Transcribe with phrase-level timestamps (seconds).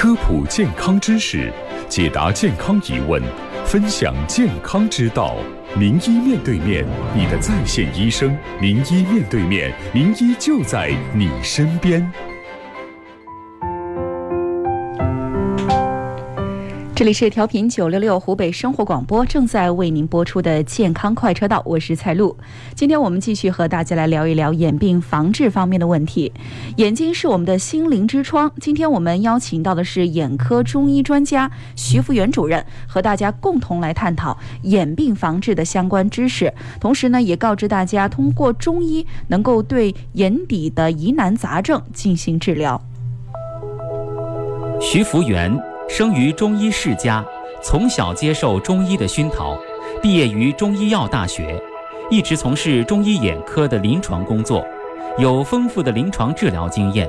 [0.00, 1.52] 科普健康知识，
[1.88, 3.20] 解答健康疑问，
[3.66, 5.34] 分享健康之道。
[5.76, 6.86] 名医面对面，
[7.16, 8.38] 你的在线医生。
[8.60, 12.08] 名医面对面，名医就在你身边。
[16.98, 22.36] 这里是调频九六六湖北生活广播，正在为您播出的健康快车道，我是蔡璐。
[22.74, 26.32] 今天我们继续和大家来聊一聊眼病防治方面的问题。
[26.78, 36.52] 眼睛是我们的心灵之窗，今天我们邀请到的是眼科中医专家徐福元主任，和大家共同来探讨眼病防治的相关知识。
[36.80, 42.82] 同时呢，也告知大家，通过中医能够对眼底的疑难杂症进行治疗。
[44.80, 45.56] 徐福元。
[45.88, 47.24] 生于中医世家，
[47.62, 49.58] 从小接受中医的熏陶，
[50.02, 51.60] 毕业于中医药大学，
[52.10, 54.64] 一直从事中医眼科的临床工作，
[55.16, 57.08] 有丰富的临床治疗经验，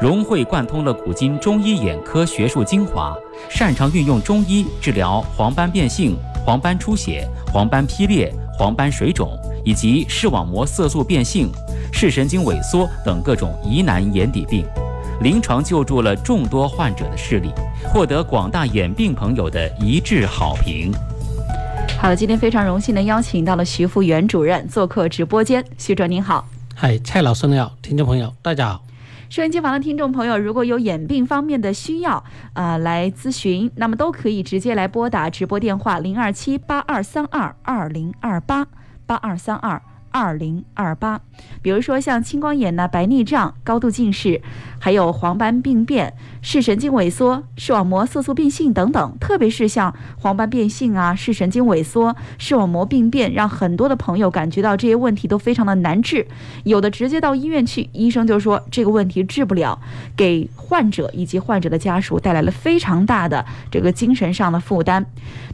[0.00, 3.14] 融会贯通了古今中医眼科学术精华，
[3.50, 11.50] 擅长运用中医治疗黄斑变性、黄斑出血、黄斑劈裂、黄斑水肿以及视网膜色素变性、
[11.92, 14.64] 视神经萎缩等各种疑难眼底病。
[15.24, 17.50] 临床救助了众多患者的视力，
[17.82, 20.92] 获得广大眼病朋友的一致好评。
[21.98, 25.64] 好了，今天非常荣幸的邀请到了徐福元主任做客直播间。
[25.78, 28.84] 徐主任您好，嗨，蔡老师你好，听众朋友大家好。
[29.30, 38.66] 收音机旁的听众朋友，如果有眼病方面的需要啊，来咨询，那么都可以直接来拨打直播电话零二七八二三二二零二八
[39.06, 39.80] 八二三二。
[40.16, 41.20] 二零二八，
[41.60, 44.40] 比如说像青光眼呢、白内障、高度近视，
[44.78, 49.16] 还有黄斑病变、视神经萎缩、视网膜色素变性等等。
[49.20, 56.26] 特别是像黄斑变性啊、视神经萎缩、视网膜病变，让很多的朋友感觉到这些问题都非常的难治。
[56.62, 59.78] 有的直接到医院去，医生就说这个问题治不了，
[60.16, 65.04] 给患者以及患者的家属带来了非常大的这个精神上的负担。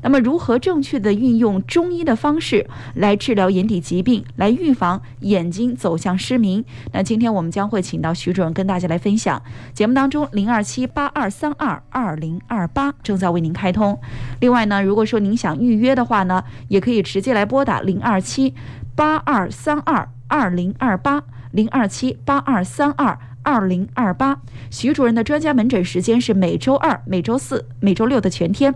[0.03, 4.51] 那么，如何正确的运用中医的方式来治疗眼底疾病，来？
[4.51, 6.65] 预防眼睛走向失明。
[6.93, 9.43] 那今天我们将会请到徐主任跟大家来分享。
[9.73, 13.99] 节目当中，零二七八二三二二零二八正在为您开通。
[14.41, 18.55] 另外呢，如果说您想预约的话呢，也可以直接来拨打零二七
[18.95, 21.23] 八二三二二零二八
[21.53, 24.41] 零二七八二三二二零二八。
[24.71, 28.75] 徐主任的专家门诊时间是每周二、每周四、每周六的全天。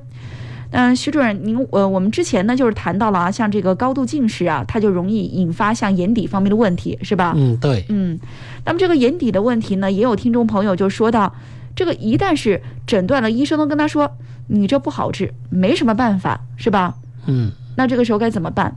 [0.76, 7.32] 嗯，徐主任，您呃，我们之前呢就是谈到了啊，像这个高度近视啊，它就容易引发像眼底方面的问题，是吧？
[7.36, 7.84] 嗯，对。
[7.88, 8.18] 嗯，
[8.64, 11.32] 那么这个眼底的问题呢，也有听众朋友就说到，
[11.76, 14.10] 这个一旦是诊断了，医生都跟他说
[14.48, 16.96] 你这不好治，没什么办法，是吧？
[17.26, 17.52] 嗯。
[17.76, 18.74] 那这个时候该怎么办？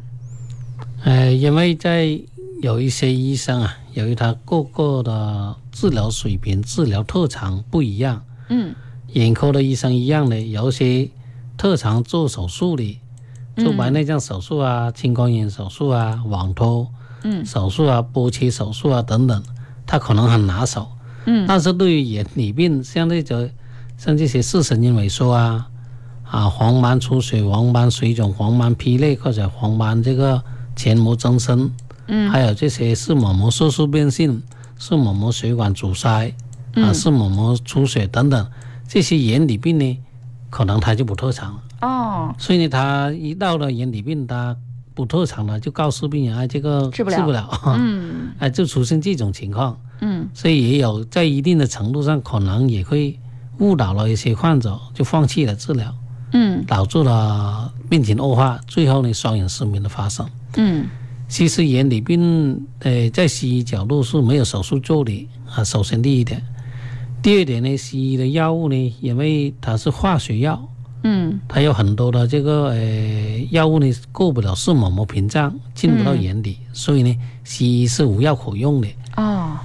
[1.03, 2.19] 呃，因为在
[2.61, 8.75] 有一些医生啊，由于他各个的治疗水平、治疗特长不一样，嗯，
[9.13, 11.09] 眼科的医生一样的，有些。
[11.57, 12.99] 特长做手术的，
[13.57, 16.87] 做白内障手术啊、青光眼手术啊、网脱
[17.43, 19.43] 手术啊、剥切手术啊等等，
[19.85, 20.87] 他可能很拿手。
[21.25, 23.49] 嗯，但是对于眼里病，像那种
[23.97, 25.67] 像这些视神经萎缩啊、
[26.23, 30.41] 啊黄斑出血、黄斑水肿、黄斑劈裂或者黄斑这个
[30.75, 31.71] 前膜增生，
[32.07, 34.41] 嗯，还有这些视网膜色素变性、
[34.77, 36.31] 视网膜血管阻塞
[36.75, 38.47] 啊、视网膜出血等等
[38.87, 39.97] 这些眼底病呢。
[40.57, 41.63] 可能他就不特长了。
[41.81, 44.57] 哦，所以呢，他一到了眼底病，他
[44.95, 47.47] 不特长了，就告诉病人哎，这个治不了，治不了，
[47.77, 53.19] 嗯， 哎，就出现这种情况，嗯，所以也有在一定的程度上，可能也会
[53.59, 55.93] 误导了一些患者，就放弃了治疗，
[56.33, 60.87] 嗯，导致了病情恶化，最后呢，双眼失明的发生，嗯，
[61.27, 66.41] 其实眼底病，呃，在西医角度是没有手术做的啊，首先第一点。
[67.21, 70.69] 第二点呢，西医的药物呢，因为它是化学药，
[71.03, 78.87] 嗯，它有很多的这个呃药物呢过不了视网膜屏障，进不到眼底，所以呢，西医是无药可用的。
[79.17, 79.57] 哦，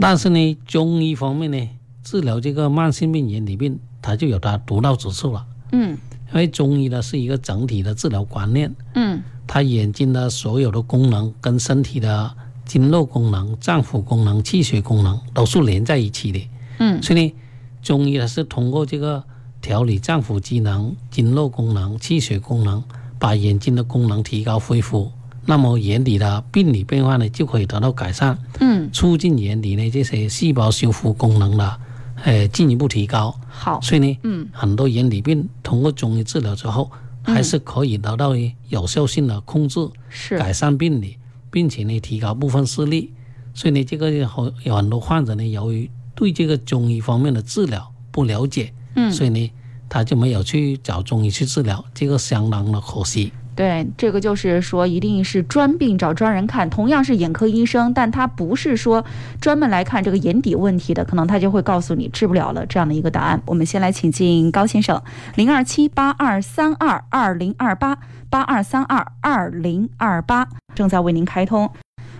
[0.00, 1.68] 但是呢，中医方面呢，
[2.02, 5.46] 治疗这个慢性病眼底病，它就有它独到之处了。
[5.72, 5.96] 嗯，
[6.32, 8.74] 因为中医呢是一个整体的治疗观念。
[8.94, 12.34] 嗯，它眼睛的所有的功能跟身体的
[12.64, 16.48] 经络功能、脏腑功能、气血功能都是连在一起的。
[16.78, 17.34] 嗯，所以呢，
[17.82, 19.22] 中医它是通过这个
[19.60, 22.82] 调理脏腑机能、经络功能、气血功能，
[23.18, 25.10] 把眼睛的功能提高恢复，
[25.44, 28.38] 那么眼底的病理变化呢就可以得到改善。
[28.60, 31.80] 嗯，促进眼底呢这些细胞修复功能的，
[32.24, 33.34] 呃，进一步提高。
[33.48, 36.90] 好，所以呢，嗯，很多眼底病通过中医治疗之后，
[37.22, 38.34] 还是可以得到
[38.68, 41.16] 有效性的控制，是改善病理，
[41.50, 43.12] 并且呢提高部分视力。
[43.54, 49.52] 所以呢，这个有有很多患者呢，由于对这个中医方面的治疗不了解，嗯，所以呢，
[49.88, 53.32] 他就没有去找中医去治疗，这个相当的可惜。
[53.54, 56.68] 对，这个就是说，一定是专病找专人看。
[56.68, 59.02] 同样是眼科医生，但他不是说
[59.40, 63.40] 专门来看这个眼底问题的，可能他就会告诉你治不了了这样的一个答案。
[63.46, 65.02] 我们先来请进高先生，
[65.36, 67.96] 零二七八二三二二零二八
[68.28, 71.70] 八二三二二零二八，正在为您开通。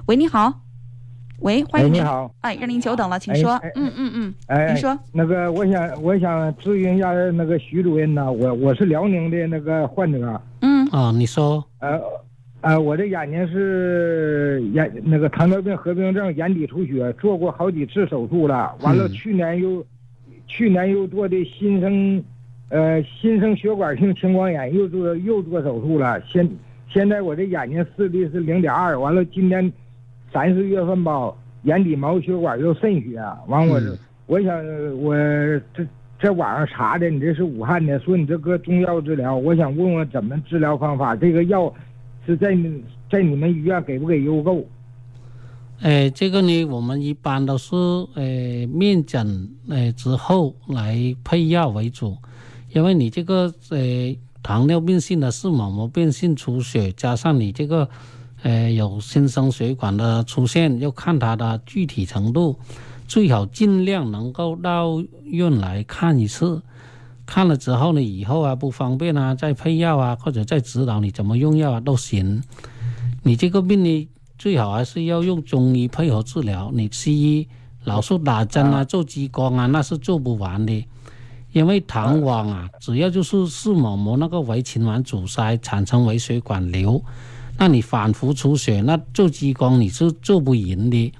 [0.06, 0.65] 喂，你好。
[1.40, 3.60] 喂，欢迎你好，哎，让您久等了，请说。
[3.74, 4.98] 嗯嗯嗯，哎，您说。
[5.12, 10.40] 那个，我想，我想咨询一下那个徐主任呢，我我是辽宁的那个患者。
[10.62, 11.62] 嗯啊，你说。
[11.80, 12.00] 呃，
[12.62, 18.74] 呃，我的眼睛是眼那个糖尿病合并症，眼底出血，做过好几次手术了。
[18.80, 19.84] 完了，去年又，
[20.46, 22.24] 去年又做的新生，
[22.70, 26.18] 呃，新生血管性青光眼，又做又做手术了。
[26.22, 26.48] 现
[26.88, 29.70] 现在我这眼睛视力是零点二，完了今年。
[30.36, 33.80] 三四月份吧，眼底毛血管又渗血，完我，
[34.26, 34.54] 我想
[34.98, 35.16] 我
[35.72, 35.82] 这
[36.20, 41.72] 在网上查的，你这是武汉的，说你这个中药治疗，我想问问怎么治疗方法，这个药
[42.26, 42.54] 是在
[43.10, 44.62] 在你们医院给不给邮购？
[45.80, 52.14] 哎，这个呢，我们一般都是呃面诊呃之后来配药为主，
[52.74, 57.88] 因为你这个呃糖尿病性的视网膜变性出血，加上你这个。
[58.46, 62.56] 呃，有新生血管的出现，要看它的具体程度，
[63.08, 66.62] 最好尽量能够到院来看一次。
[67.26, 72.40] 看了之后呢，以后啊不方便啊，再配药啊，或者再指导你怎么用药啊都行。
[73.24, 74.08] 你这个病呢，
[74.38, 76.70] 最好还是要用中医配合治疗。
[76.72, 77.48] 你西医
[77.82, 80.86] 老是打针啊、做激光啊，那是做不完的。
[81.50, 87.02] 因为糖网啊，主要就是视网膜那个围琴管阻塞，产生微血管瘤。
[87.58, 91.12] 那你反复出血，那做激光你是做不赢的，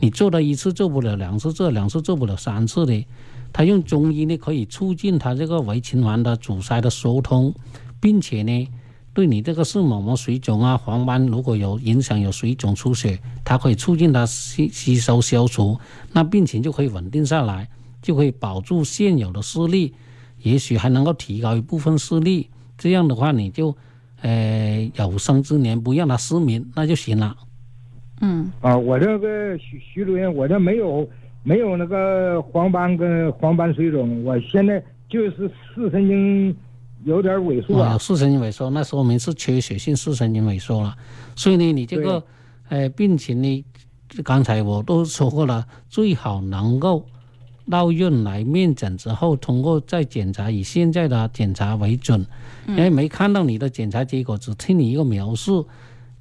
[0.00, 3.04] 你做了一次做不了两次，做两次做不了三次的。
[3.52, 7.54] 他用中医呢，可以促进他这个围琴环的阻塞的疏通，
[8.00, 8.68] 并且呢，
[9.12, 15.78] 对你这个视网膜水肿啊、黄斑如果有影响、有水肿出血，它可以促进它吸吸收消除，
[16.12, 17.68] 那病情就可以稳定下来，
[18.00, 19.92] 就可以保住现有的视力，
[20.42, 22.48] 也许还能够提高一部分视力。
[22.78, 23.76] 这样的话，你就。
[24.22, 27.36] 呃，有生之年不让他失明，那就行了。
[28.20, 31.08] 嗯啊，我这个徐徐主任，我这没有
[31.42, 36.56] 没有那个黄斑跟黄斑水肿，我现在就是视神经
[37.04, 37.98] 有点萎缩啊。
[37.98, 40.96] 视神经萎缩，那说明是缺血性视神经萎缩了。
[41.34, 42.22] 所以呢，你这个
[42.68, 43.64] 呃病情呢，
[44.22, 47.04] 刚才我都说过了，最好能够。
[47.72, 52.26] 到院来面诊之后，通过再检查，以现在的检查为准，
[52.68, 55.66] 因为没看到你的检查结果，只听你一个描述。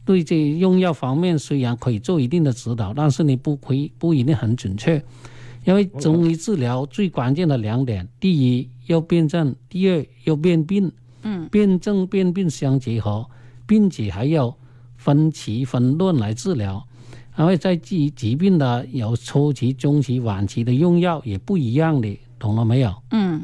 [0.05, 5.03] 对这用药方面，虽然可以做一定的指导，但是你不可以不一定很准确。
[5.65, 10.89] 因为中医治疗最关键的两点：第一要辨证，第二要辨病。
[11.23, 13.27] 嗯，辨证辨病相结合，
[13.67, 14.57] 并且还要
[14.95, 16.83] 分期分论来治疗。
[17.35, 22.93] 然后在疾疾病的有初期、中期、晚期的用药也不一样的，懂了没有？
[23.11, 23.41] 嗯。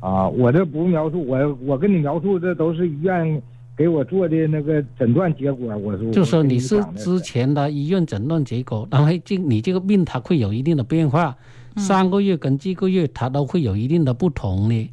[0.00, 3.42] 啊，我这不描述，我我跟你描述，这都是医院
[3.76, 5.76] 给我做的那个诊断结果。
[5.76, 11.36] 我说，就说你是之前的医院诊断结果，然后这你这个病它会有一定的变化，
[11.76, 14.90] 上个月跟这个月它都会有一定的不同的。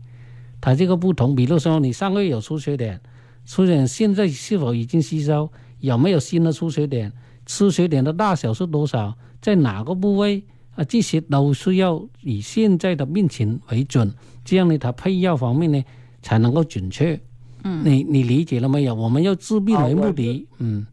[0.60, 3.00] 它这个不同，比如说你上个月有出血点，
[3.46, 5.50] 出血点现在是否已经吸收？
[5.80, 7.14] 有没有新的出血点？
[7.48, 9.18] 出血点的大小是多少？
[9.42, 10.44] 在哪个部位
[10.76, 10.84] 啊？
[10.84, 14.14] 这些都是要以现在的病情为准，
[14.44, 15.84] 这样呢，它配药方面呢
[16.22, 17.20] 才能够准确。
[17.64, 18.94] 嗯，你你理解了没有？
[18.94, 20.46] 我们要治病为目的。
[20.58, 20.86] 嗯。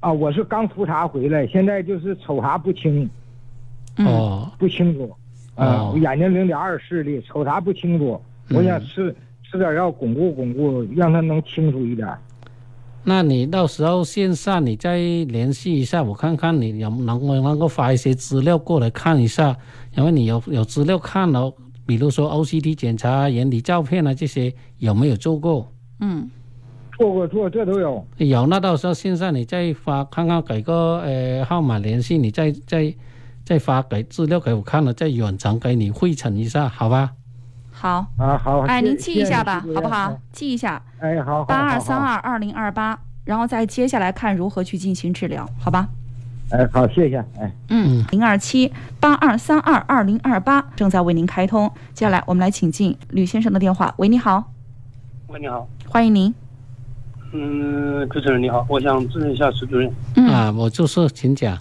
[0.00, 3.08] 啊，我是刚复查回来，现在就是瞅啥不清。
[3.96, 4.52] 哦。
[4.58, 5.10] 不清楚。
[5.54, 5.92] 啊。
[5.96, 8.20] 眼睛零点二视力，瞅啥不清楚。
[8.50, 12.06] 我想吃吃点药巩固巩固，让他能清楚一点。
[13.06, 19.56] 那你到时候线上你再联系一下，我看看你有能不能够发一些资料过来看一下，
[19.96, 21.52] 因为你有有资料看了，
[21.84, 25.70] 比如说 OCT 检查、眼底照片啊这些有没有做过？
[26.00, 26.30] 嗯，
[26.98, 28.06] 做过做这都有。
[28.16, 32.94] 有，那到时候线上你再发看看，给个呃号码联系你，再再
[33.44, 37.12] 再发给资料给我看了，再远程给你汇成一下，好吧？
[37.84, 40.18] 好啊好，哎，您记一下吧，好不好？
[40.32, 45.86] 记一下，哎好，八二三二二零二八，然后再接下来看如何去进行治疗，好吧？
[46.50, 53.92] 哎好，谢谢，哎嗯，零二七八二三二二零二八正在为您开通，接下来我们来请进吕先生的电话。
[53.98, 54.42] 喂，你好。
[55.26, 55.68] 喂，你好。
[55.86, 56.34] 欢迎您。
[57.34, 59.92] 嗯，主持人你好，我想咨询一下石主任。
[60.16, 61.58] 嗯啊，我就是，请讲。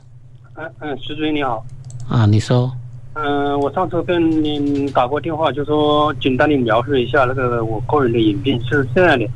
[0.55, 1.65] 嗯嗯，石主任你好。
[2.07, 2.71] 啊，你说。
[3.15, 9.27] 嗯，我上次跟您打过电话，就说简单的描述一下那个我个人的眼病是这样的，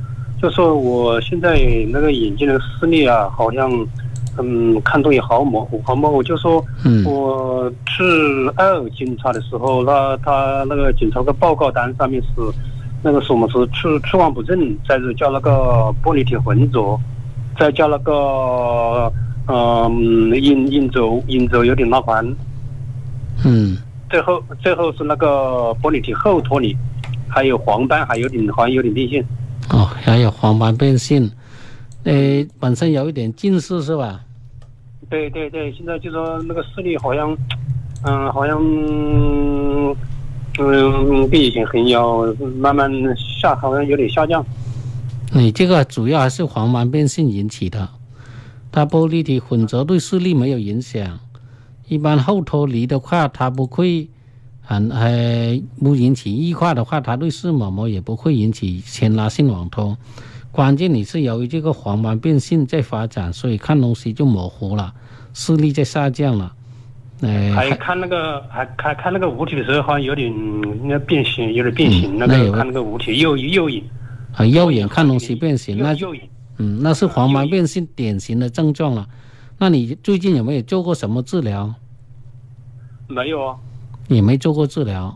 [0.41, 1.59] 就说我现在
[1.91, 3.71] 那个眼睛的视力啊，好像
[4.39, 6.23] 嗯看东西好模糊，好模糊。
[6.23, 8.03] 就说嗯我去
[8.55, 12.29] 二检查的时候，那他那个检查个报告单上面是
[13.03, 16.99] 那个什么是屈屈望不正，再是叫那个玻璃体浑浊，
[17.59, 19.13] 再叫那个
[19.47, 22.25] 嗯眼眼轴眼轴有点拉环。
[23.45, 23.77] 嗯
[24.09, 26.75] 最后最后是那个玻璃体后脱离，
[27.27, 29.23] 还有黄斑，还有点好像有点变性。
[29.69, 31.29] 哦，还有黄斑变性，
[32.03, 32.13] 呃，
[32.57, 34.21] 本身有一点近视是吧？
[35.09, 37.37] 对对对，现在就说那个视力好像，
[38.03, 38.57] 嗯，好像
[40.59, 42.25] 嗯比以前很要
[42.57, 42.89] 慢慢
[43.41, 44.45] 下，好像有点下降。
[45.33, 47.89] 你这个主要还是黄斑变性引起的，
[48.71, 51.19] 它玻璃体混浊对视力没有影响。
[51.87, 54.09] 一般后脱离的话，它不会
[54.61, 59.97] 很呃不引起异化的话，它对视网膜也不会引起牵拉性网脱。
[60.51, 64.93] 关键你是由于这个黄斑变性在发展，所以看东西就模糊了，
[65.33, 66.53] 视力在下降了。
[67.21, 70.33] 呃，还看那个还看看那个物体的时候，好像有点
[70.87, 72.17] 那变形，有点变形。
[72.17, 73.83] 那嗯那有个看那个物体右右眼，
[74.33, 76.23] 啊，右眼看东西变形，那右眼。
[76.57, 79.07] 嗯，那是黄斑变性典型的症状了。
[79.57, 81.73] 那你最近有没有做过什么治疗？
[83.07, 83.55] 没有啊。
[84.07, 85.15] 也没做过治疗。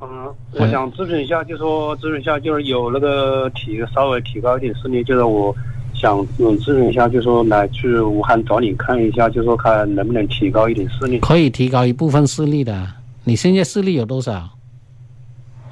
[0.00, 5.54] 嗯，我想咨询一下，就说咨询一下，就是有那个提稍微提高一点视力，就是我
[5.94, 11.18] 想嗯咨询一下，就说来去武汉找你看一下，就说看能不能提高一点视力。
[11.20, 12.86] 可以提高一部分视力的。
[13.24, 14.48] 你现在视力有多少？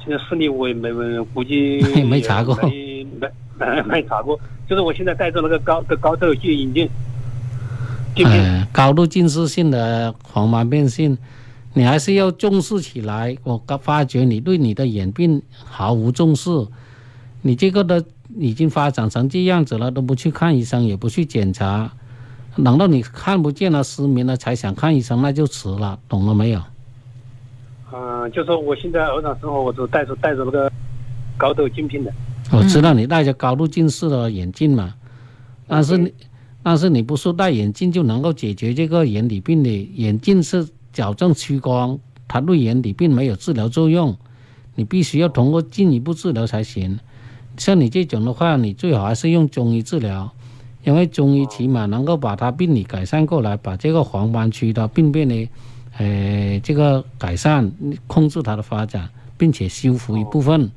[0.04, 6.88] 现在视力我也没没估计 没查过没没没没查过，就是我现在戴着那个高的高度镜眼镜，
[8.14, 8.42] 镜片。
[8.42, 11.16] 呃，高度近视性的黄斑变性，
[11.72, 13.36] 你还是要重视起来。
[13.42, 16.50] 我刚发觉你对你的眼病毫无重视，
[17.42, 18.04] 你这个的
[18.36, 21.90] 已经发展成这样子了，都不去看医生，也不去检查，
[22.56, 26.62] 等到你看不见了、失明了才想看医生，那就迟了，懂了没有？
[27.92, 30.72] 嗯，就说我现在日常生活，我都戴着戴着那个
[31.36, 32.12] 高度镜片的。
[32.50, 34.94] 我知道你戴着高度近视的眼镜嘛，
[35.68, 36.12] 但是你，
[36.64, 39.70] 但是你不是戴眼镜就能够解决这个眼底病的。
[39.70, 44.16] 眼镜是矫正屈光，它对眼底病没有治疗作用，
[44.74, 46.98] 你必须要通过进一步治疗才行。
[47.58, 50.32] 像你这种的话，你最好还是用中医治疗，
[50.84, 55.48] 因为中医起码能够把它病理改善过来，把这个黄斑区的病变呢，
[55.98, 57.70] 呃，这个改善，
[58.06, 60.70] 控制它的发展，并且修复一部分。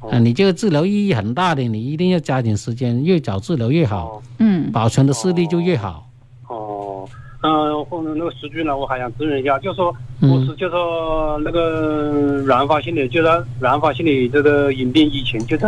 [0.00, 4.22] 啊，你这个治疗意义很大的，你一定要加紧时间，越早治疗越好，哦。
[4.38, 4.72] 嗯。
[4.72, 6.08] 保存的视力就越好。
[6.48, 7.06] 哦，
[7.42, 10.30] 嗯，或者那个时局呢，我还想咨询一下，就说嗯。
[10.30, 15.66] 我是就说那个软发性的，就是软发性的这个眼病以前就是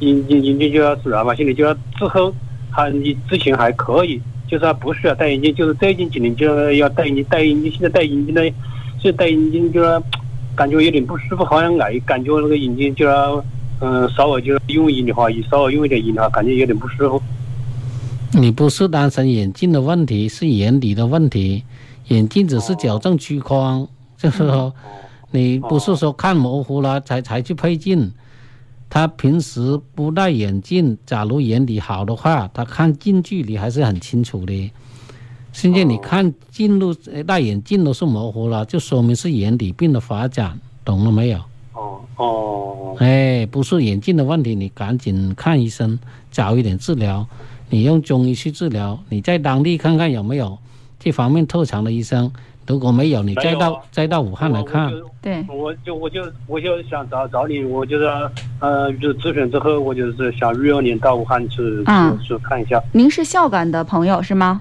[0.00, 2.34] 眼眼眼睛就是软发性的，就是之后
[2.70, 8.42] 还你之前还可以，就是不需要戴眼镜，就是最近几年就要戴眼镜，戴眼镜现在戴眼镜呢，
[9.00, 10.02] 现在戴眼镜就是
[10.54, 13.14] 感觉有点不舒服，好像来感觉那个眼睛就是
[13.80, 17.22] 嗯稍微就是用眼的话，稍微用一点眼的话，感觉有点不舒服。
[18.32, 21.64] 你不是单纯眼镜的问题，是眼底的问题。
[22.08, 24.74] 眼镜只是矫正屈光，就是说，
[25.30, 28.12] 你不是说看模糊了才才去配镜。
[28.88, 34.72] 他平时不戴眼镜，假如眼底好的话，他看近距离还是很清楚的。
[35.52, 41.40] 现在你看近路呃戴眼镜都是模糊了，就说明是眼底病的发展，懂了没有？
[42.24, 45.98] 哦哦哎，不是眼镜的问题，你赶紧看医生，
[46.30, 47.26] 早一点治疗。
[47.70, 50.58] 你用中医去治疗，你在当地看看有没有
[50.98, 52.30] 这方面特长的医生。
[52.66, 54.92] 如果没有，你再到啊再到武汉来看。
[55.20, 58.04] 对，我就我就我就想找找你，我就是
[58.60, 62.80] 呃，就咨询之后，我就是想预约您到武汉去嗯去去看一下。
[62.92, 64.60] 您是孝感的朋友是吗？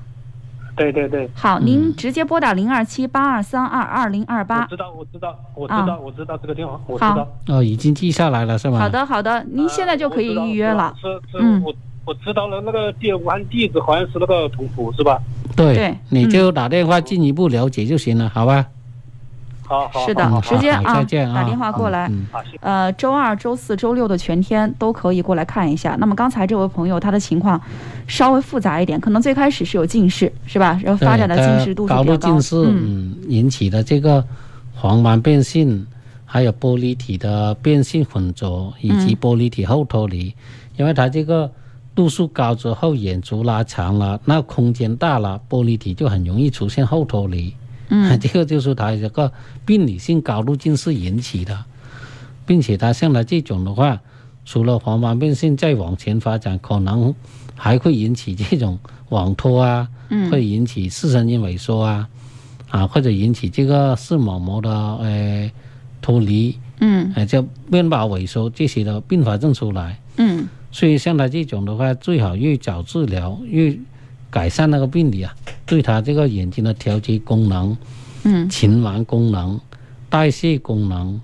[0.79, 4.67] 对对对，好，嗯您直接拨打零二七八二三二二零二八我八。
[4.67, 7.27] 知道我知道我知啊道我知道这个电话，我知好道。
[7.49, 8.79] 哦，已经记下来了是吧？
[8.79, 8.87] 好。
[8.87, 10.95] 的，好的，您现在就可以预约了。
[11.01, 11.73] 是是，嗯我
[12.05, 15.19] 我知道了，那个地武汉地址好像是那个同福是吧？
[15.53, 18.65] 对你就打电话进一步了解就行了，好吧？
[19.69, 22.11] 好好，是的好好直接啊好再见啊，打电话过来。
[22.59, 25.95] 呃，周二、周四周六的全天都可以过来看一下。
[25.99, 27.61] 那么刚才这位朋友他的情况
[28.07, 30.79] 稍微复杂一点，可能最开始是有近视，是吧？
[30.83, 32.17] 然后发展的近视度数高比较高。
[32.17, 32.73] 度近视，
[33.27, 34.25] 引起的这个
[34.73, 35.85] 黄斑变性，
[36.25, 40.33] 还有玻璃体的变性混浊，以及嗯玻璃体后脱离，
[40.77, 41.51] 因为它这个
[41.93, 47.53] 度数高之后，眼轴拉长了，那空间大了，玻璃体就很容易出现后脱离。
[47.89, 48.17] 嗯。
[48.21, 49.31] 这个就是他这个
[49.65, 51.65] 病理性高度近视引起的，
[52.45, 53.99] 并且他像他这种的话，
[54.45, 57.13] 除了黄斑变性再往前发展，可能
[57.55, 58.79] 还会引起这种
[59.09, 60.31] 网脱啊，嗯。
[60.31, 62.07] 会引起视神经萎缩啊，
[62.69, 65.51] 啊或者引起这个视网膜的呃
[66.01, 67.11] 脱离，嗯。
[67.15, 69.99] 呃叫面包萎缩这些的并发症出来。
[70.17, 70.47] 嗯。
[70.71, 73.75] 所以像他这种的话，最好越早治疗越
[74.29, 77.77] 改善那个病理啊，对他这个眼睛的调节功能、
[78.23, 79.59] 嗯循环功能、
[80.09, 81.19] 代谢功能，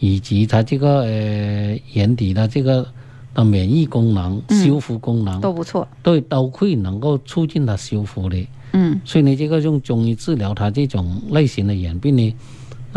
[0.00, 2.86] 以及他这个呃眼底的这个
[3.34, 5.86] 的免疫功能、嗯修复功能，都不错。
[6.02, 8.46] 对都会能够促进他修复的。
[8.72, 12.34] 嗯所以呢，这个用中医治疗他这种类型的眼病呢，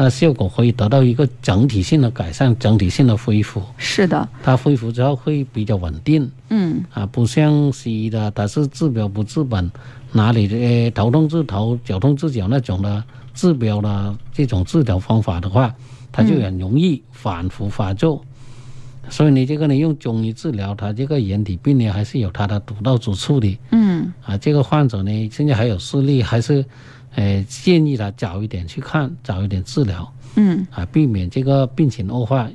[0.02, 3.62] 那效果可以得到一个整体性的改善、整体性的恢复。
[3.76, 4.26] 是的。
[4.42, 6.32] 它恢复之后会比较稳定。
[6.48, 9.70] 嗯啊，不像西医的，它是治标不治本，
[10.14, 13.04] 哪里的、呃头痛治头，脚痛治脚那种的
[13.34, 15.76] 治标的这种治疗方法的话，
[16.14, 18.24] 它就很容易反复发作。
[19.10, 23.60] 所以你这个呢，用中医治疗，它这个人体病呢，还是有它的独到之处的。
[23.72, 26.64] 嗯啊，这个患者呢，现在还有视力，还是，
[27.16, 32.48] 呃，建议他早一点去看，早一点治疗，嗯，啊，避免这个病情恶化，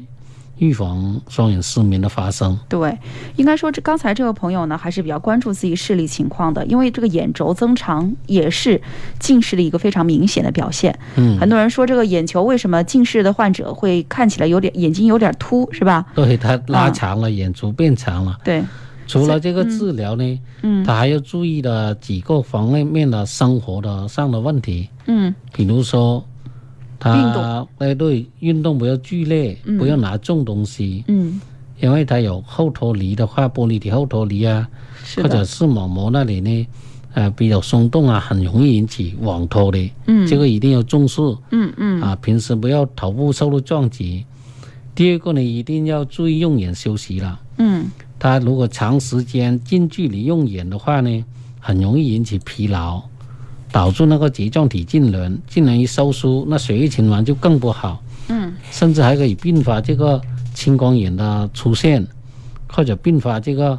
[0.58, 2.56] 预防双眼失明的发生。
[2.68, 2.96] 对，
[3.34, 8.80] 应该说这刚才这位朋友呢，还是比较关注自己视力情况的，因为这个眼轴增长也是
[9.18, 10.96] 近视的一个非常明显的表现。
[11.16, 16.06] 嗯，很多人说这个眼球为什么近视的患者会看起来有点眼睛有点凸，是吧？
[16.14, 18.38] 对，它拉啊长了，眼轴变长了。
[18.44, 18.62] 对，
[19.06, 20.84] 除了这个治疗呢，嗯。
[20.84, 25.34] 他还要注意的几个方面的生活的上的问题，嗯。
[25.52, 26.24] 比如说，
[26.98, 29.78] 他哎对运动不要剧烈，嗯。
[29.78, 31.40] 不要拿重东西，嗯，
[31.80, 34.68] 因为他有后脱离的话，玻璃体后脱离啊，
[35.16, 36.66] 或者视网膜那里呢，
[37.12, 40.26] 呃比较松动啊，很容易引起网脱的，嗯。
[40.26, 41.20] 这个一定要重视。
[41.50, 42.00] 嗯嗯。
[42.00, 44.24] 啊，平时不要头部受到撞击。
[44.94, 47.40] 第二个呢，一定要注意用眼休息了。
[47.58, 47.86] 嗯
[48.24, 51.24] 他如果长时间近距离用眼的话呢，
[51.60, 53.02] 很容易引起疲劳，
[53.70, 60.18] 导致那个睫状体痉挛，痉挛一收缩，那血液循环就更不好，嗯甚至还可以并发这个
[60.54, 62.02] 青光眼的出现，
[62.66, 63.78] 或者并发这个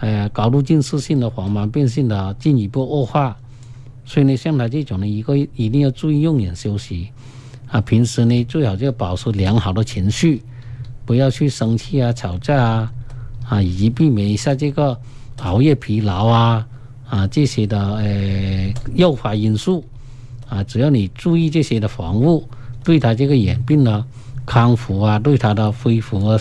[0.00, 3.36] 呃高度近视性的黄斑变性的进一步恶化。
[4.04, 7.10] 所以呢，像他这种呢，一个一定要注意用眼休息
[7.68, 10.42] 啊，平时呢最好就要保持良好的情绪，
[11.04, 12.92] 不要去生气啊、吵架啊，
[13.48, 14.98] 啊，以及避免一下这个
[15.42, 16.66] 熬夜、疲劳啊
[17.08, 19.84] 啊这些的呃诱发因素。
[20.48, 22.48] 啊，只要你注意这些的防护，
[22.84, 24.06] 对他这个眼病呢
[24.46, 26.38] 康复啊，对他的恢复啊，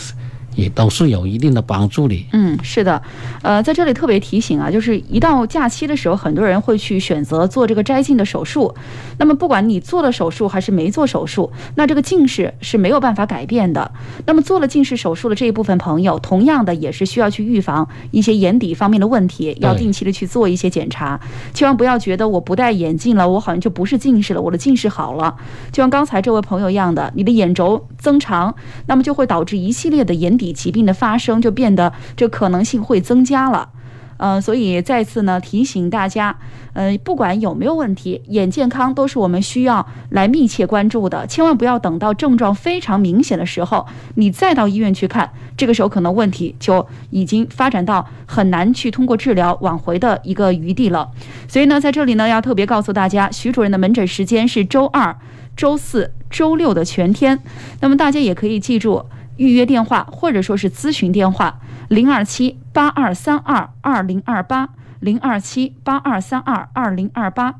[0.56, 2.28] 也都是有一定的帮助的。
[2.34, 3.02] 嗯，是的，
[3.42, 8.74] 呃，在这里特别提醒啊，就是一到假期的时候，很多人会去选择做这个摘镜的手术。
[9.18, 13.92] 那么，不管你做了手术还是没做手术，那这个近视是没有办法改变的。
[14.26, 21.20] 那么，做了近视手术的这一部分朋友，同样的也是需要去预防一些眼底方面的问题，要定期的去做一些检查。
[21.54, 25.36] 千万不要觉得我不戴眼镜了，我好像就不是近视了，我的近视好了。
[25.72, 28.54] 就像刚才这位朋友一样的，你的眼轴增长，
[28.88, 33.70] 那么就会导致一系列的眼底疾病的发生，就变得这可能性会增加了。
[34.18, 36.34] 呃，所以再次呢提醒大家，
[36.72, 41.28] 呃，不管有没有问题，眼健康都是我们需要来密切关注的。
[41.28, 51.10] 千万不要等到症状非常明显的时候，你再到医院去看，这个时候可能问题就已经发展到很难去通过治疗挽回的一个余地了。
[51.50, 55.14] 所以呢，在这里呢要特别告诉大家，徐主任的门诊时间是周二、
[55.58, 57.38] 周四周六的全天。
[57.82, 59.04] 那么大家也可以记住
[59.38, 64.70] 预约电话或者说是咨询电话：零二七八二三二二零二八，
[65.00, 67.56] 零二七八二三二二零二八。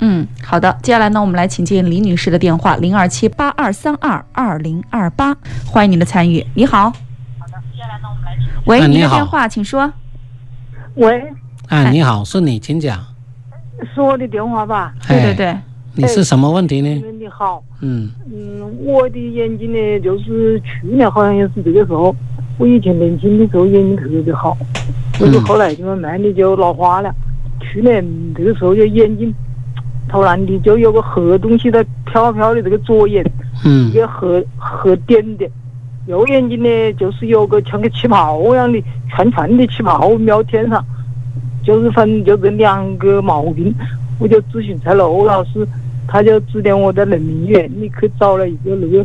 [0.00, 0.76] 嗯，好的。
[0.82, 6.44] 接下来呢，我们来请进李女士的电话：零二七八二三二二零二八，欢迎您的参与。
[6.54, 6.90] 你好。
[6.90, 8.44] 好的，接下来呢，我们来请。
[8.66, 9.92] 喂，哎你好您的电话，请说。
[10.96, 11.32] 喂，
[11.68, 13.04] 啊，你好，是你，请讲。
[13.94, 14.94] 是我的电话吧？
[15.06, 15.58] 哎，对对对，
[15.96, 16.88] 你是什么问题呢？
[17.04, 22.14] 嗯，你好，嗯嗯，我的眼睛呢，就是去年好像也是这个时候，
[22.58, 24.56] 我以前年轻的时候眼睛特别好，
[25.18, 27.14] 可是后来就慢慢的就老花了。
[27.60, 28.04] 去年
[28.34, 29.32] 这个时候就眼睛
[30.08, 33.24] 突然的就有个黑东西在飘飘的这个左眼，
[33.64, 35.48] 嗯一个黑黑点点，
[36.08, 40.84] 右眼睛呢就是有个像个气泡一样的串串的气泡瞄天上，
[41.64, 43.72] 就是反正就这两个毛病，
[44.18, 45.66] 我就咨询蔡楼老师，
[46.06, 49.04] 他就指点我在人民医院你去找了一个那个，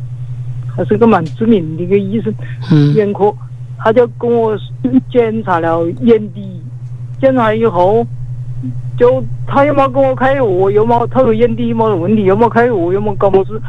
[0.76, 2.34] 还是个蛮知名的一个医生，
[2.72, 3.34] 嗯眼科，
[3.78, 4.58] 他就跟我
[5.12, 6.62] 检查了眼底，
[7.20, 8.06] 检查以后，
[8.98, 13.62] 就他又没给我开药，又没他说眼底没问题，又没开药，又没搞么子，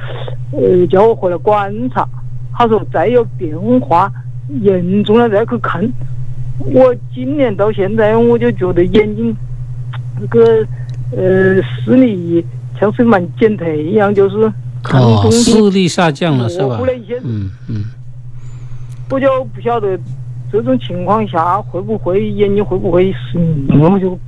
[0.52, 2.06] 呃，叫我回来观察。
[2.52, 4.12] 他说再有变化
[4.60, 5.82] 严重了再去看。
[6.74, 9.34] 我今年到现在我就觉得眼睛
[10.20, 10.66] 这个
[11.16, 12.44] 呃视力
[12.80, 14.52] 像是蛮减退一样，就是
[14.90, 16.80] 哦视力下降了是吧？
[17.22, 17.84] 嗯嗯。
[19.10, 19.98] 我就不晓得
[20.50, 24.18] 这种情况下会不会眼睛会不会失明，我就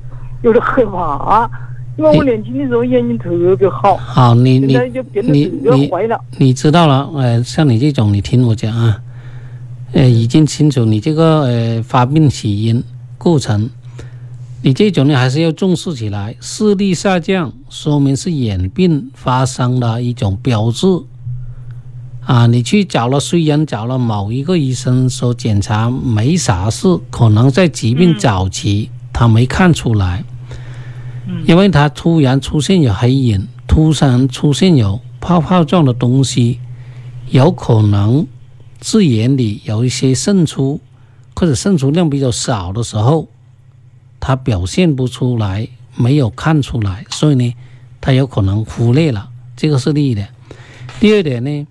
[0.43, 1.51] 有点害怕。
[1.99, 4.77] 因为我年轻的时候眼睛特别好，好，你你
[5.21, 5.91] 你你
[6.39, 8.99] 你知道了，呃，像你这种，你听我讲啊，
[9.93, 12.83] 呃，已经清楚你这个呃发病起因
[13.19, 13.69] 过程，
[14.65, 16.37] 你这种呢还是要重视起来。
[16.41, 20.87] 视力下降说明是眼病发生的一种标志
[22.25, 22.47] 啊。
[22.47, 30.25] 你去找了，虽然找了某一个医生说检查没啥事，可能在疾病早期他没看出来。
[31.47, 36.61] 因为他突然出现有黑影，突然出现有泡泡状的东西，
[37.31, 38.27] 有可能
[38.81, 40.81] 是眼里有一些渗出，
[41.35, 43.29] 或者渗出量比较少的时候，
[44.25, 47.55] 它表现不出来，没有看出来，所以呢，
[48.01, 50.29] 它有可能忽略了，这个是第一点。
[51.01, 51.67] 第二点呢，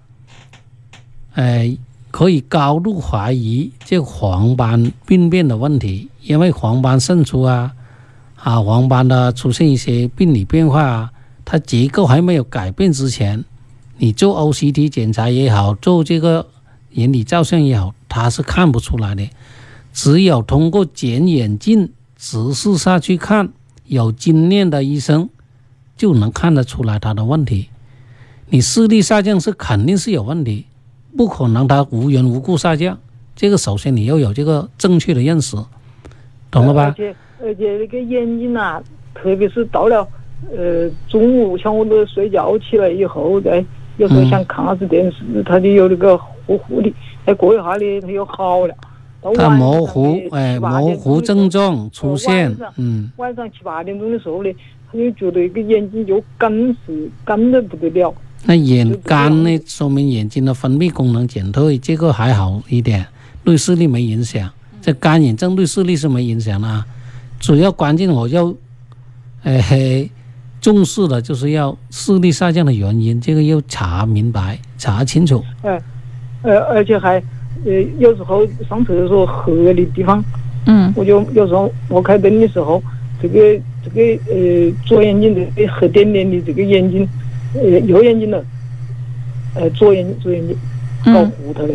[1.35, 1.77] 呃，
[2.11, 7.71] 可以高度怀疑这黄斑病变的问题，因为黄斑渗出啊。
[8.35, 11.11] 啊，黄斑的出现一些病理变化啊，
[11.45, 13.45] 它结构还没有改变之前，
[13.97, 16.47] 你做 OCT 检查也好，做这个
[16.89, 19.29] 眼底照相也好，它是看不出来的。
[19.93, 23.51] 只有通过检眼镜直视下去看，
[23.85, 25.27] 有经验的医生
[25.97, 27.69] 就能看得出来他的问题。
[28.47, 30.67] 你视力下降是肯定是有问题，
[31.17, 32.99] 不可能他无缘无故下降。
[33.35, 35.57] 这个首先你要有这个正确的认识，
[36.51, 36.83] 懂了吧？
[36.83, 38.79] 而且而且那个眼睛呐，
[39.15, 40.07] 特别是到了
[40.55, 43.65] 呃中午，像我都睡觉起来以后，再
[43.97, 46.93] 有时候想看下子电视，他就有那个糊糊的。
[47.25, 48.75] 再过一下呢，他又好了。
[49.35, 53.11] 它模糊，哎，模糊症状出现，嗯。
[53.17, 54.51] 晚上七八点钟的时候呢，
[54.91, 56.51] 他就觉得一个眼睛就干
[56.85, 58.13] 死，干的不得了。
[58.43, 63.05] 那眼干呢，说明眼睛的分泌功能减退，这个还好一点，
[63.43, 64.49] 对视力没影响。
[64.81, 66.83] 这干眼症对视力是没影响的啊。
[67.39, 68.51] 主要关键我要，
[69.43, 70.09] 呃，
[70.59, 75.43] 重视的就是要视力下降的原因，这个要查明白、查清楚。
[75.61, 75.79] 哎，
[76.41, 77.21] 呃，而且还，
[77.65, 80.23] 呃，有时候上厕所黑的地方，
[80.65, 82.81] 嗯，我就有时候我开灯的时候，
[83.21, 87.07] 这个这个呃左眼睛这个黑点点的这个眼睛，
[87.53, 88.43] 呃右眼睛的，
[89.55, 90.55] 呃左眼左眼睛
[91.05, 91.73] 搞糊涂了，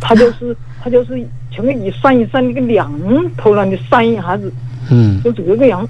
[0.00, 1.20] 它就是 它就是
[1.54, 2.92] 像个一闪一闪那个亮
[3.36, 4.52] 头那的闪一下子。
[4.90, 5.86] 嗯，就这个样。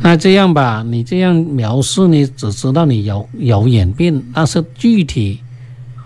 [0.00, 5.40] 那这样吧，你这样描述呢，只知道你有有眼病，但是具体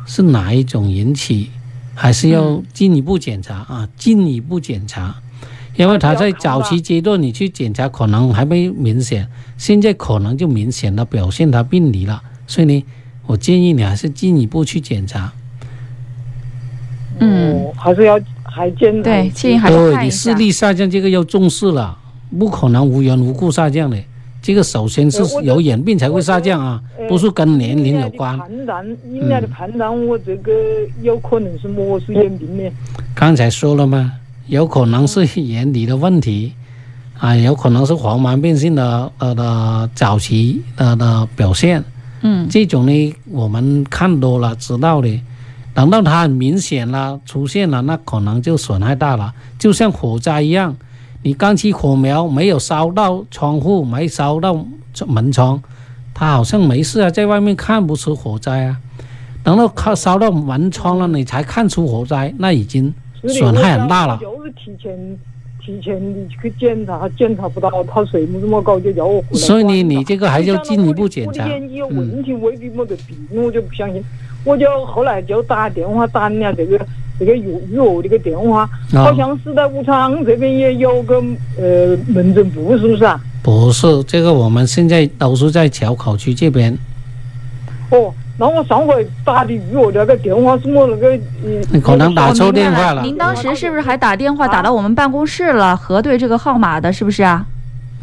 [0.06, 1.50] 是哪一种引起，
[2.02, 3.88] 还是要进一步检查啊？
[3.96, 5.14] 进一步检查，
[5.76, 12.84] 因为他在早期阶段你去检查可能还没明显，现在可能就明显的表现他病理了，所以呢，
[13.24, 15.32] 我建议你还是进一步去检查。
[17.20, 19.02] 嗯，还是要还检查。
[19.04, 21.96] 对，建议还是对你视力下降这个要重视了。
[22.36, 23.96] 不可能无缘无故下降的，
[24.42, 28.36] 这个首先是有眼病才会下降啊，不是跟年龄有关。
[28.36, 30.52] 判断，你俩的判断，我这个
[31.00, 32.68] 有可能是么是眼病呢？
[33.14, 34.12] 刚才说了吗？
[34.48, 36.52] 有可能是眼底的问题，
[37.20, 41.84] 啊，有可能是黄斑变性的呃的早期的的表现。
[42.22, 45.20] 嗯，这种呢，我们看多了知道的，
[45.72, 50.76] 等到它很明显了出现了，那可能就损害大了，就像火灾一样。
[51.24, 54.66] 你刚起火苗没有烧到窗户，没烧到
[55.06, 55.62] 门窗，
[56.12, 58.76] 他好像没事啊，在外面看不出火灾啊。
[59.44, 62.92] 等到靠烧到门窗了，你才看出火灾，那已经
[63.28, 64.18] 损害很大了。
[64.20, 65.18] 就是提前
[65.64, 69.38] 提前你去检查，检查不到，他水么这么搞就叫我回来。
[69.38, 71.44] 所以你你这个还要进一步检查。
[71.44, 74.02] 我的眼睛有问题，未必没得病，我就不相信。
[74.44, 76.84] 我就后来就打电话打人家这个。
[77.24, 81.22] 这个预预约这个电话，好像是在武昌这边也有个
[81.56, 83.20] 呃门诊部，是不是啊？
[83.42, 86.76] 不是，这个我们现在都是在硚口区这边。
[87.90, 91.16] 哦，那我上回打的预约那个电话是我那个
[91.70, 93.02] 你可能打错电话了。
[93.02, 97.46] 您当时是不是还打电话打到我们办公室了，核对这个号码的，是不是啊？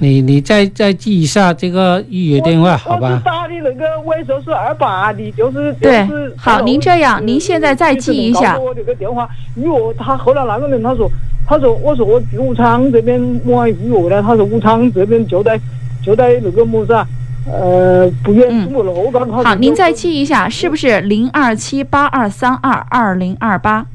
[0.01, 3.09] 你你再再记一下这个预约电话，好吧？
[3.09, 6.07] 我是打的那个尾数是二八的，就是对。
[6.37, 8.57] 好，您这样，您现在再记一下。
[8.57, 11.09] 我这个电话，因为他后来那个人他说，
[11.45, 15.59] 他说我说我武昌这边摸完预约了，他说武昌这边就在
[16.01, 17.05] 就在那个么子啊，
[17.51, 19.43] 呃不远嗯中国路刚好。
[19.43, 23.85] 好，您再记一下，是不是零二七八二三二二零二八？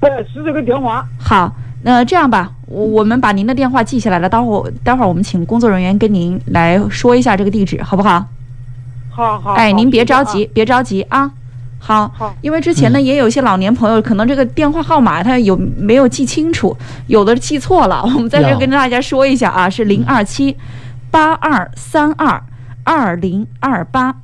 [0.00, 1.04] 对，是这个电话。
[1.18, 8.24] 好，那这样吧，我我们把您的电话记下来了，待会儿待会儿我们请工作人员跟您来说一下这个地址，好不好？
[9.10, 9.52] 好好。
[9.52, 11.30] 哎，您别着急，别着急啊。
[11.78, 16.74] 好，好，因为之前呢也有一些老年朋友，可能这个电话号码他有没有记清楚，
[17.08, 18.02] 有的记错了。
[18.16, 20.56] 我们在这儿跟大家说一下啊，是零二七
[21.10, 22.42] 八二三二
[22.82, 24.14] 二零二八。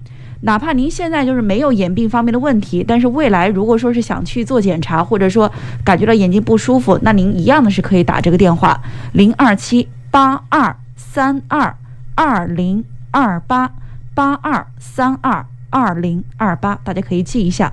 [0.42, 5.50] 哪怕您现在就是没有眼病方面的问题，但是未来如果说是想去做检查，或者说
[5.84, 8.80] 感觉到眼睛不舒服，那您一样的是可以打这个电话
[9.12, 11.76] 零二七八二三二
[12.14, 13.70] 二零二八
[14.14, 17.72] 八二三二二零二八，大家可以记一下。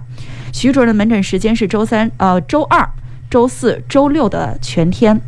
[0.51, 2.89] 徐主任的门诊时间是周三、呃周二、
[3.29, 5.19] 周四周六的全天。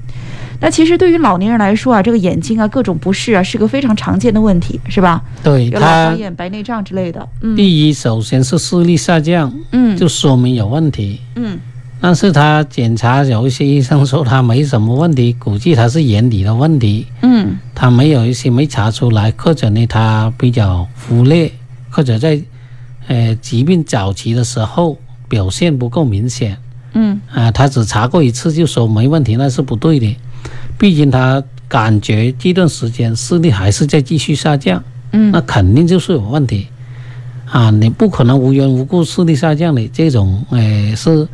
[0.62, 5.24] 那其实对于老年人来说啊，这个眼睛啊各种不适啊是个非常常见的问题，是吧？
[5.42, 7.28] 对有老花，眼、白内障之类的。
[7.42, 11.22] 嗯第一首先是视力下降，嗯就说明有问题。
[11.36, 11.58] 嗯
[12.02, 21.52] 但是他检查有一些医生说他没什么问题，估计他是眼底的问题，嗯他没有一些没查出来，或者呢他比较忽略，
[21.90, 22.40] 或者在
[23.08, 26.58] 呃疾病早期的时候表现不够明显
[26.94, 30.18] 嗯啊，他只查过一次就说没问题，那是不对的。
[30.80, 36.68] 毕竟他感觉这段时间视力还是在继续下降，嗯那肯定就是有问题
[37.52, 37.70] 啊！
[37.70, 41.28] 你不可能无缘无故视力下降的，这种呃是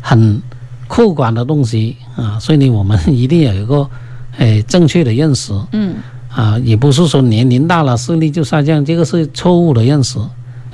[0.00, 0.40] 很
[0.86, 3.88] 客观的东西啊，所以呢，我们一定有一个
[4.36, 5.96] 呃正确的认识嗯
[6.30, 10.18] 啊，也不是说年龄大了视力就下降，这个是错误的认识。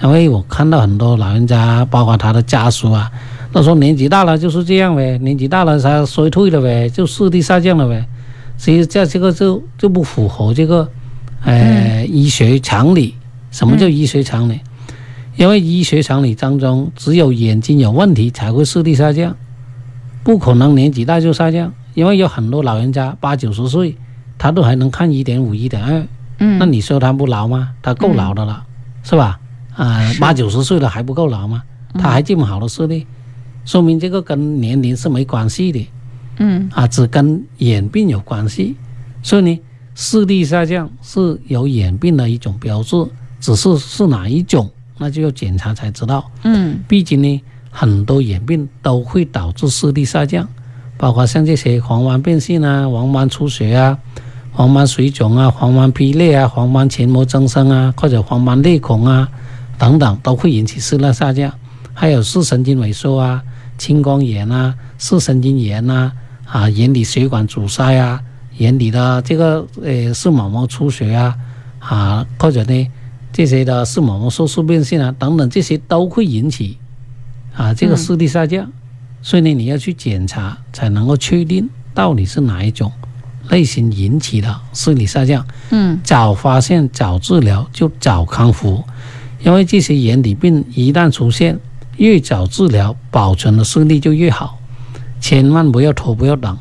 [0.03, 3.11] 因为我看到很多老人家，包括他的家属啊，
[3.51, 8.07] 都说年纪大了就是这样呗，年纪大了他衰退了呗，就视力下降了呗。
[8.57, 10.89] 其实这这个就就不符合这个
[11.43, 13.15] 呃、医学常理。
[13.51, 14.61] 什么叫医学常理？
[15.37, 19.37] 因为医学常理当中，只有眼睛有问题才会视力下降，
[20.25, 21.73] 不可能年纪大就下降。
[21.95, 23.97] 因为有很多老人家八九十岁，
[24.37, 26.07] 他都还能看一点五、一点二，
[26.39, 27.71] 嗯，那你说他不老吗？
[27.81, 28.65] 他够老的了，
[29.03, 29.41] 是吧？
[29.75, 31.63] 啊、是 八九十岁了还不够老吗？
[31.95, 33.07] 他还这么好的视力，
[33.65, 35.89] 说明这个跟年龄是没关系的
[36.39, 38.77] 嗯啊，只跟眼病有关系。
[39.23, 39.61] 所以呢，
[39.95, 42.97] 视力下降是有眼病的一种标志，
[43.41, 46.31] 只是是哪一种，那就要检查才知道。
[46.45, 50.49] 嗯毕竟呢，很多眼病都会导致视力下降，
[50.97, 53.99] 包括像这些黄斑变性啊、黄斑出血啊、
[54.53, 59.29] 黄斑水肿啊、黄斑劈裂啊、黄斑前膜增生啊，或者黄斑裂孔啊
[59.79, 61.53] 等等，都会引起视力下降。
[61.93, 63.43] 还有视神经萎缩啊、
[63.77, 66.13] 青光眼啊、视神经炎啊、
[66.47, 68.21] 啊眼底血管阻塞啊、
[68.59, 71.37] 眼底的这个呃视网膜出血啊
[71.79, 72.89] 啊，或者呢
[73.33, 76.79] 这些的视网膜色素变性啊等等，这些都会引起
[77.55, 78.73] 啊这个嗯视力下降。
[79.23, 82.93] 所以呢，你要去检查才能够确定到底是哪一种
[83.51, 85.45] 类型引起的视力下降。
[85.71, 88.85] 嗯早发现、早治疗就早康复，
[89.43, 91.59] 因为这些眼底病一旦出现，
[91.97, 94.61] 越早治疗，保存的视力就越好。
[95.27, 96.57] 千万不要拖，不要等，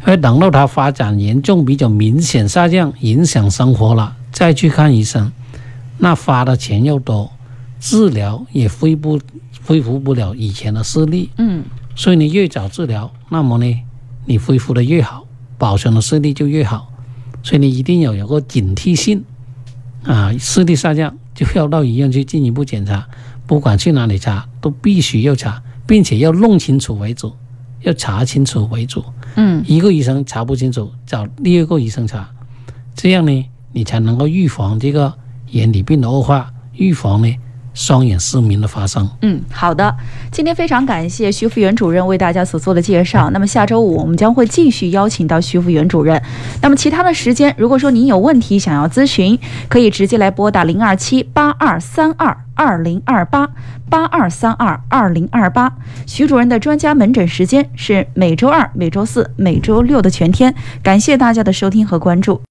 [0.00, 5.30] 因为等到它发展严重、比较明显下降，影响生活了，再去看医生，
[5.98, 7.30] 那花的钱又多，
[7.78, 9.20] 治疗也恢不
[9.64, 11.30] 恢复不了以前的视力。
[11.38, 11.62] 嗯
[11.94, 13.82] 所以你越早治疗，那么呢，
[14.26, 15.24] 你恢复的越好，
[15.56, 16.90] 保存的视力就越好。
[17.44, 19.22] 所以你一定要有个警惕性
[20.02, 23.06] 啊，视力下降就要到医院去进一步检查，
[23.46, 27.32] 不管去哪里查，都必须要查，并且要弄清楚为主，
[27.82, 29.04] 要查清楚为主。
[29.36, 32.28] 嗯一个医生查不清楚，找第二个医生查，
[32.94, 35.12] 这样呢，你才能够预防这个
[35.50, 37.36] 眼底病的恶化，预防呢
[37.74, 39.08] 双眼失明的发生。
[39.22, 39.94] 嗯，好的。
[40.30, 43.30] 今天非常感谢徐福元主任为大家所做的介绍。
[43.30, 46.22] 那么下周五我们将会继续邀请到徐福元主任。
[46.60, 53.48] 那么其他的时间，如果说您有问题想要咨询，可以直接来拨打零二七八二三二二零二八
[53.90, 55.72] 八二三二二零二八。
[56.06, 60.54] 徐主任的专家门诊时间是每周二、每周四、每周六的全天。
[60.82, 62.40] 感谢大家的收听和关注。